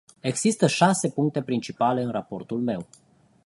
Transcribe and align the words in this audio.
Există 0.19 0.67
șase 0.67 1.09
puncte 1.09 1.41
principale 1.41 2.01
în 2.03 2.11
raportul 2.11 2.59
meu. 2.59 2.85